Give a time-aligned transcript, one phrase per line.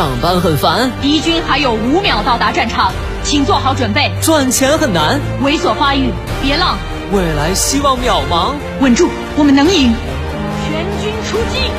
[0.00, 2.90] 上班很烦，敌军还有五秒到达战场，
[3.22, 4.10] 请做好准备。
[4.22, 6.10] 赚钱很难，猥琐发育，
[6.40, 6.78] 别浪。
[7.12, 9.94] 未来希望渺茫，稳住，我们能赢。
[10.64, 11.70] 全军出击！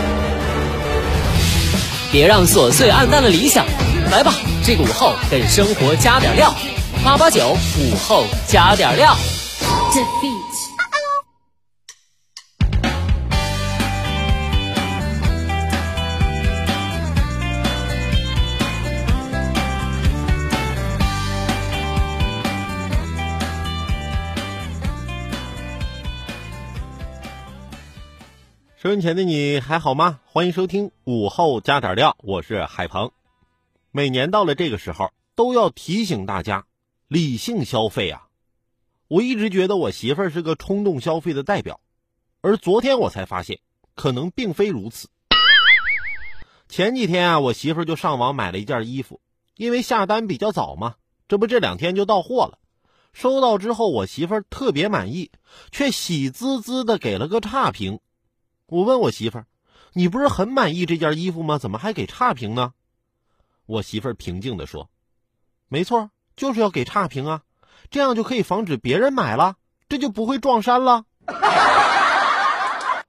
[2.11, 3.65] 别让琐碎暗淡了理想。
[4.11, 4.31] 来吧，
[4.63, 6.53] 这个午后给生活加点料。
[7.03, 9.17] 八八九午后加点料。
[28.81, 30.21] 收音前的你还好吗？
[30.25, 33.11] 欢迎收听午后加点料，我是海鹏。
[33.91, 36.65] 每年到了这个时候，都要提醒大家
[37.07, 38.27] 理性消费啊！
[39.07, 41.79] 我一直觉得我媳妇儿是个冲动消费的代表，
[42.41, 43.59] 而昨天我才发现，
[43.93, 45.09] 可能并非如此。
[46.67, 49.21] 前几天啊，我媳妇儿就上网买了一件衣服，
[49.57, 50.95] 因为下单比较早嘛，
[51.27, 52.57] 这不这两天就到货了。
[53.13, 55.29] 收到之后，我媳妇儿特别满意，
[55.71, 57.99] 却喜滋滋的给了个差评。
[58.71, 59.47] 我问我媳妇儿
[59.91, 61.57] ：“你不是很满意这件衣服吗？
[61.57, 62.71] 怎么还给差评呢？”
[63.67, 64.89] 我媳妇儿平静的说
[65.67, 67.41] ：“没错，就是要给差评啊，
[67.89, 69.57] 这样就可以防止别人买了，
[69.89, 71.03] 这就不会撞衫了。”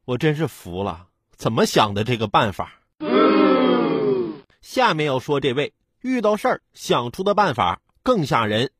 [0.05, 2.81] 我真是服了，怎么想的这个办法？
[4.61, 8.73] 下面要说这位遇到事儿想出的办法更吓人。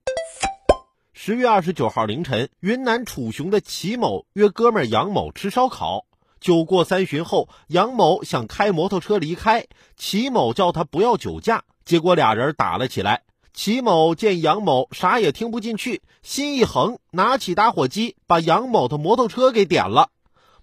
[1.13, 6.07] 十月二十九号凌晨，云南楚雄的齐某约哥们杨某吃烧烤。
[6.43, 13.23] 酒过三巡后，杨某想开摩托车离开，齐某叫他不要酒驾，结果俩人打了起来。
[13.55, 20.11] 齐某见杨某啥也听不进去，心一横，拿起打火机把杨某的摩托车给点了。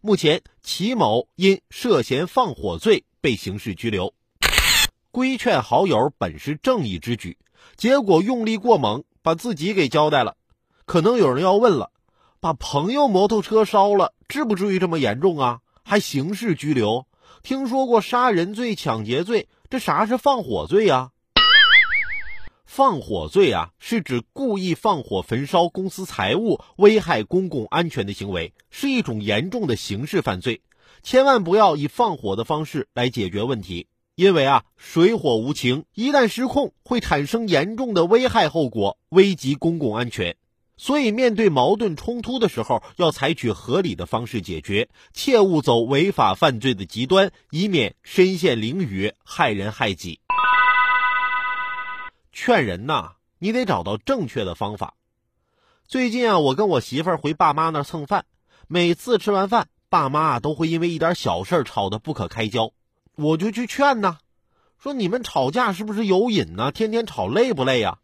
[0.01, 4.13] 目前，齐某因涉嫌放火罪被刑事拘留。
[5.11, 7.37] 规劝好友本是正义之举，
[7.77, 10.35] 结果用力过猛，把自己给交代了。
[10.85, 11.91] 可能有人要问了，
[12.41, 15.59] 把朋友摩托车烧了，至不至于这么严重啊？
[15.89, 17.07] 还刑事拘留？
[17.41, 21.09] 听说过杀人罪、抢劫罪，这啥是放火罪呀？
[22.63, 30.61] 放火罪啊，是指故意放火焚烧公司财物、危害公共安全的行为，是一种严重的刑事犯罪。
[31.01, 40.35] 千万不要以放火的方式来解决问题，因为啊，水火无情，一旦失控，会产生严重的危害后果，危及公共安全。
[40.81, 50.21] 所以，面对矛盾冲突的时候，要采取合理的方式解决，切勿走违法犯罪的极端，以免身陷囹圄，害人害己。
[52.31, 54.93] 劝人呐，你得找到正确的方法。
[55.85, 58.23] 最近啊，我跟我媳妇儿回爸妈那蹭饭，
[58.69, 62.71] 每次吃完饭，爸妈都会因为一点小事吵得不可开交，
[63.17, 64.19] 我就去劝呐，
[64.81, 66.71] 说你们吵架是不是有瘾呢？
[66.71, 67.97] 天天吵累不累呀？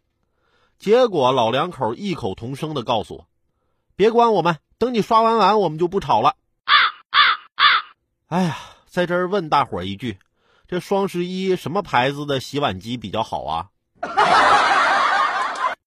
[0.85, 3.27] 结果老两口异口同声的告诉我
[3.97, 6.35] ：“别管我们，等你刷完碗，我们就不吵了。”
[8.29, 10.19] 哎呀，在这儿问大伙儿一句：
[10.67, 13.69] 这双十一什么牌子的洗碗机比较好啊？